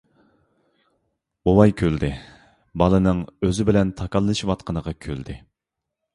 [1.49, 2.09] بوۋاي كۈلدى،
[2.83, 5.39] بالىنىڭ ئۆزى بىلەن تاكاللىشىۋاتقىنىغا كۈلدى.